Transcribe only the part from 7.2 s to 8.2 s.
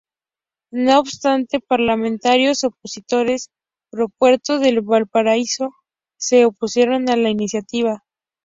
iniciativa.